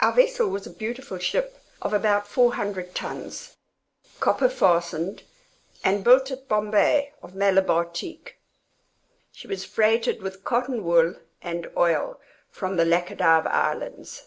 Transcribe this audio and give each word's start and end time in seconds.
Our 0.00 0.10
vessel 0.12 0.48
was 0.48 0.66
a 0.66 0.70
beautiful 0.74 1.18
ship 1.18 1.62
of 1.80 1.92
about 1.94 2.26
four 2.26 2.54
hundred 2.56 2.96
tons, 2.96 3.56
copper 4.18 4.48
fastened, 4.48 5.22
and 5.84 6.02
built 6.02 6.32
at 6.32 6.48
Bombay 6.48 7.12
of 7.22 7.32
Malabar 7.36 7.84
teak. 7.84 8.40
She 9.30 9.46
was 9.46 9.64
freighted 9.64 10.20
with 10.20 10.42
cotton 10.42 10.82
wool 10.82 11.14
and 11.40 11.70
oil, 11.76 12.18
from 12.50 12.76
the 12.76 12.84
Lachadive 12.84 13.46
islands. 13.46 14.24